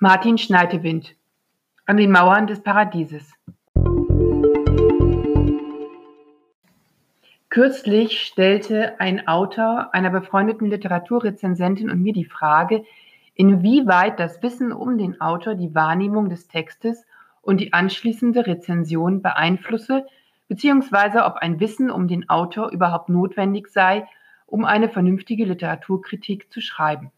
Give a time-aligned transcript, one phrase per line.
[0.00, 1.16] Martin Schneidewind
[1.84, 3.32] An den Mauern des Paradieses
[7.48, 12.84] Kürzlich stellte ein Autor einer befreundeten Literaturrezensentin und mir die Frage,
[13.34, 17.04] inwieweit das Wissen um den Autor die Wahrnehmung des Textes
[17.42, 20.06] und die anschließende Rezension beeinflusse,
[20.46, 24.06] beziehungsweise ob ein Wissen um den Autor überhaupt notwendig sei,
[24.46, 27.10] um eine vernünftige Literaturkritik zu schreiben.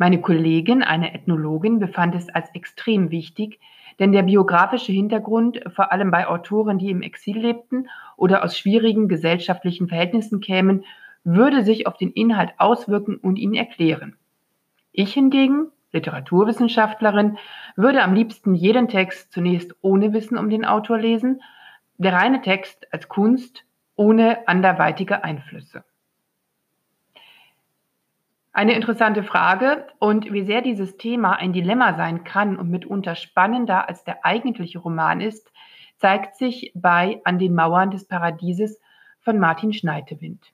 [0.00, 3.60] Meine Kollegin, eine Ethnologin, befand es als extrem wichtig,
[3.98, 9.08] denn der biografische Hintergrund, vor allem bei Autoren, die im Exil lebten oder aus schwierigen
[9.08, 10.86] gesellschaftlichen Verhältnissen kämen,
[11.22, 14.16] würde sich auf den Inhalt auswirken und ihn erklären.
[14.90, 17.36] Ich hingegen, Literaturwissenschaftlerin,
[17.76, 21.42] würde am liebsten jeden Text zunächst ohne Wissen um den Autor lesen,
[21.98, 25.84] der reine Text als Kunst ohne anderweitige Einflüsse.
[28.52, 33.88] Eine interessante Frage und wie sehr dieses Thema ein Dilemma sein kann und mitunter spannender
[33.88, 35.52] als der eigentliche Roman ist,
[35.98, 38.80] zeigt sich bei An den Mauern des Paradieses
[39.20, 40.52] von Martin Schneidewind.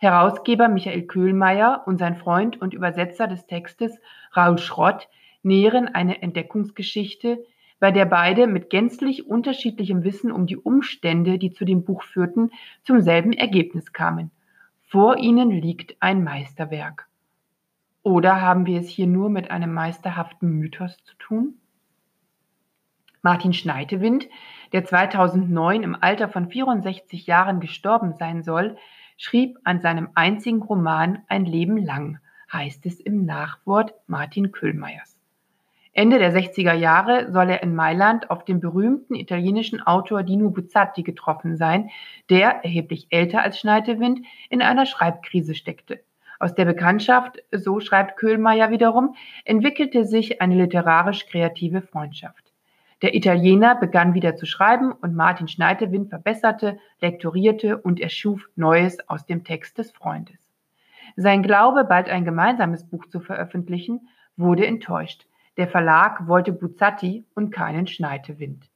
[0.00, 4.00] Herausgeber Michael Köhlmeier und sein Freund und Übersetzer des Textes
[4.36, 5.08] Raul Schrott
[5.44, 7.44] nähren eine Entdeckungsgeschichte,
[7.78, 12.50] bei der beide mit gänzlich unterschiedlichem Wissen um die Umstände, die zu dem Buch führten,
[12.82, 14.32] zum selben Ergebnis kamen.
[14.88, 17.08] Vor ihnen liegt ein Meisterwerk.
[18.02, 21.54] Oder haben wir es hier nur mit einem meisterhaften Mythos zu tun?
[23.22, 24.28] Martin Schneidewind,
[24.72, 28.76] der 2009 im Alter von 64 Jahren gestorben sein soll,
[29.16, 32.18] schrieb an seinem einzigen Roman Ein Leben lang,
[32.52, 35.16] heißt es im Nachwort Martin Köhlmeiers.
[35.92, 41.04] Ende der 60er Jahre soll er in Mailand auf den berühmten italienischen Autor Dino Buzzati
[41.04, 41.90] getroffen sein,
[42.30, 46.00] der, erheblich älter als Schneidewind, in einer Schreibkrise steckte.
[46.42, 52.52] Aus der Bekanntschaft, so schreibt Köhlmeier wiederum, entwickelte sich eine literarisch-kreative Freundschaft.
[53.00, 59.24] Der Italiener begann wieder zu schreiben und Martin Schneidewind verbesserte, lektorierte und erschuf Neues aus
[59.24, 60.50] dem Text des Freundes.
[61.14, 65.28] Sein Glaube, bald ein gemeinsames Buch zu veröffentlichen, wurde enttäuscht.
[65.58, 68.68] Der Verlag wollte Buzzati und keinen Schneidewind.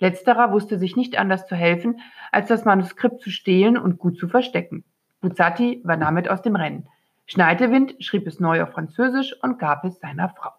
[0.00, 2.00] Letzterer wusste sich nicht anders zu helfen,
[2.32, 4.82] als das Manuskript zu stehlen und gut zu verstecken.
[5.20, 6.88] Buzzati war damit aus dem Rennen.
[7.26, 10.50] Schneidewind schrieb es neu auf Französisch und gab es seiner Frau.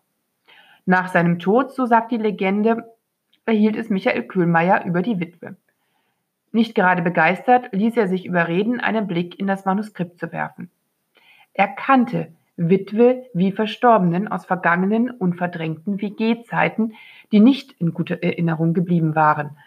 [0.85, 2.83] Nach seinem Tod, so sagt die Legende,
[3.45, 5.55] erhielt es Michael Köhlmeier über die Witwe.
[6.51, 10.69] Nicht gerade begeistert, ließ er sich überreden, einen Blick in das Manuskript zu werfen.
[11.53, 16.93] Er kannte Witwe wie Verstorbenen aus vergangenen und verdrängten WG-Zeiten,
[17.31, 19.57] die nicht in guter Erinnerung geblieben waren.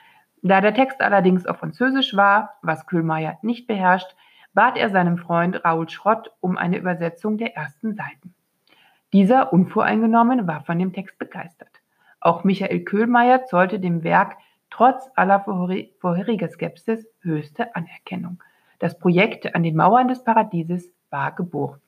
[0.43, 4.15] Da der Text allerdings auf Französisch war, was Köhlmeier nicht beherrscht,
[4.57, 8.35] bat er seinem Freund Raoul Schrott um eine Übersetzung der ersten Seiten.
[9.13, 11.69] Dieser, unvoreingenommen, war von dem Text begeistert.
[12.21, 14.37] Auch Michael Köhlmeier zollte dem Werk
[14.71, 15.45] trotz aller
[16.01, 18.43] vorheriger Skepsis höchste Anerkennung.
[18.79, 21.81] Das Projekt an den Mauern des Paradieses war geboren.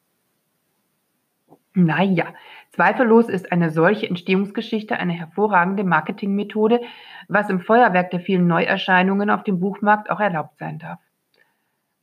[1.73, 2.35] Naja,
[2.73, 6.83] zweifellos ist eine solche Entstehungsgeschichte eine hervorragende Marketingmethode,
[7.29, 10.99] was im Feuerwerk der vielen Neuerscheinungen auf dem Buchmarkt auch erlaubt sein darf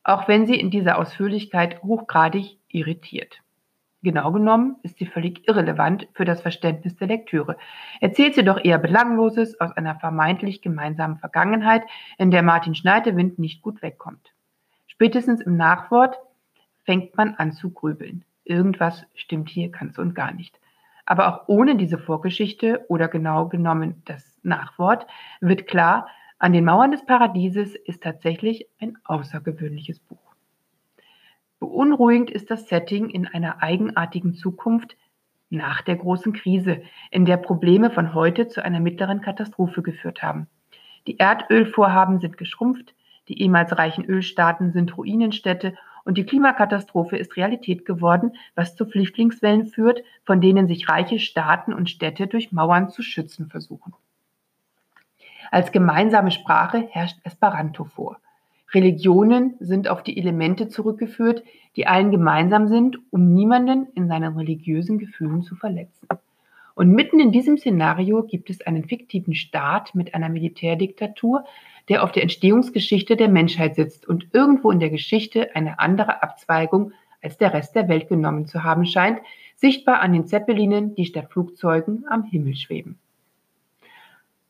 [0.05, 3.41] auch wenn sie in dieser Ausführlichkeit hochgradig irritiert.
[4.03, 7.57] Genau genommen ist sie völlig irrelevant für das Verständnis der Lektüre.
[7.99, 11.81] Erzählt sie doch eher Belangloses aus einer vermeintlich gemeinsamen Vergangenheit,
[12.19, 14.31] in der Martin Schneidewind nicht gut wegkommt.
[14.85, 16.19] Spätestens im Nachwort
[16.83, 18.23] fängt man an zu grübeln.
[18.43, 20.59] Irgendwas stimmt hier ganz und gar nicht.
[21.07, 25.07] Aber auch ohne diese Vorgeschichte oder genau genommen das Nachwort
[25.41, 30.35] wird klar, an den Mauern des Paradieses ist tatsächlich ein außergewöhnliches Buch.
[31.59, 34.97] Beunruhigend ist das Setting in einer eigenartigen Zukunft
[35.49, 36.81] nach der großen Krise,
[37.11, 40.47] in der Probleme von heute zu einer mittleren Katastrophe geführt haben.
[41.07, 42.93] Die Erdölvorhaben sind geschrumpft,
[43.27, 49.67] die ehemals reichen Ölstaaten sind Ruinenstädte und die Klimakatastrophe ist Realität geworden, was zu Flüchtlingswellen
[49.67, 53.93] führt, von denen sich reiche Staaten und Städte durch Mauern zu schützen versuchen.
[55.51, 58.17] Als gemeinsame Sprache herrscht Esperanto vor.
[58.73, 61.43] Religionen sind auf die Elemente zurückgeführt,
[61.75, 66.07] die allen gemeinsam sind, um niemanden in seinen religiösen Gefühlen zu verletzen.
[66.73, 71.45] Und mitten in diesem Szenario gibt es einen fiktiven Staat mit einer Militärdiktatur,
[71.87, 76.91] der auf der Entstehungsgeschichte der Menschheit sitzt und irgendwo in der Geschichte eine andere Abzweigung
[77.21, 79.19] als der Rest der Welt genommen zu haben scheint,
[79.55, 82.99] sichtbar an den Zeppelinen, die statt Flugzeugen am Himmel schweben.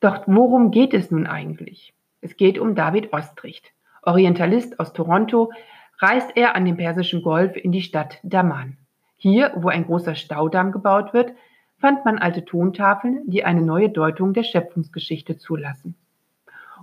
[0.05, 1.91] Doch worum geht es nun eigentlich?
[2.21, 3.73] Es geht um David Ostricht.
[4.03, 5.51] Orientalist aus Toronto
[5.97, 8.77] reist er an dem Persischen Golf in die Stadt Daman.
[9.15, 11.31] Hier, wo ein großer Staudamm gebaut wird,
[11.79, 15.95] fand man alte Tontafeln, die eine neue Deutung der Schöpfungsgeschichte zulassen.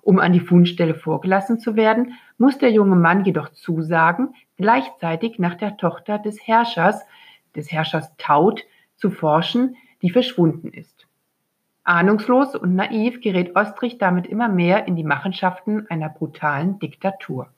[0.00, 5.54] Um an die Fundstelle vorgelassen zu werden, muss der junge Mann jedoch zusagen, gleichzeitig nach
[5.54, 7.06] der Tochter des Herrschers,
[7.54, 8.64] des Herrschers Taut,
[8.96, 11.06] zu forschen, die verschwunden ist.
[11.84, 17.48] Ahnungslos und naiv gerät Ostrich damit immer mehr in die Machenschaften einer brutalen Diktatur.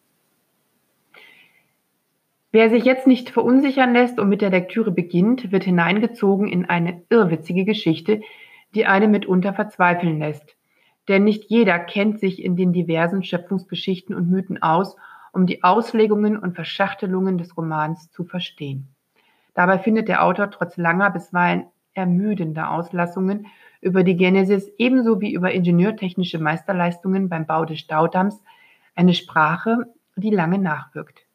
[2.51, 7.03] Wer sich jetzt nicht verunsichern lässt und mit der Lektüre beginnt, wird hineingezogen in eine
[7.11, 8.23] irrwitzige Geschichte,
[8.75, 10.57] die einen mitunter verzweifeln lässt.
[11.09, 14.97] Denn nicht jeder kennt sich in den diversen Schöpfungsgeschichten und Mythen aus,
[15.33, 18.89] um die Auslegungen und Verschachtelungen des Romans zu verstehen.
[19.55, 23.47] Dabei findet der Autor trotz langer, bisweilen ermüdender Auslassungen
[23.81, 28.43] über die Genesis ebenso wie über ingenieurtechnische Meisterleistungen beim Bau des Staudamms
[28.95, 31.27] eine Sprache, die lange nachwirkt.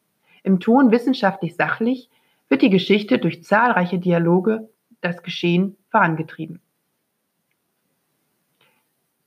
[0.43, 2.09] Im Ton wissenschaftlich sachlich
[2.47, 4.69] wird die Geschichte durch zahlreiche Dialoge
[5.01, 6.61] das Geschehen vorangetrieben.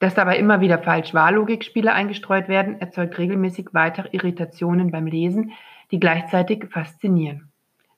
[0.01, 5.53] Dass dabei immer wieder Falsch-Wahr-Logikspiele eingestreut werden, erzeugt regelmäßig weitere Irritationen beim Lesen,
[5.93, 7.53] die gleichzeitig faszinieren.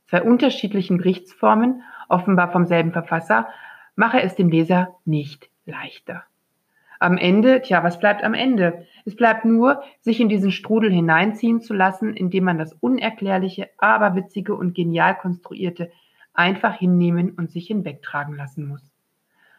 [0.09, 3.49] Zwei unterschiedlichen Berichtsformen, offenbar vom selben Verfasser,
[3.97, 6.25] mache es dem Leser nicht leichter.
[7.01, 8.87] Am Ende, tja, was bleibt am Ende?
[9.05, 14.15] Es bleibt nur, sich in diesen Strudel hineinziehen zu lassen, indem man das Unerklärliche, aber
[14.15, 15.91] witzige und genial konstruierte
[16.33, 18.83] einfach hinnehmen und sich hinwegtragen lassen muss.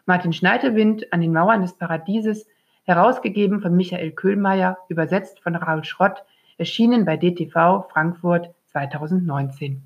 [0.06, 2.47] Martin Schneidewind an den Mauern des Paradieses,
[2.83, 6.24] herausgegeben von Michael Köhlmeier, übersetzt von Raul Schrott,
[6.57, 9.83] erschienen bei DTV Frankfurt 2019.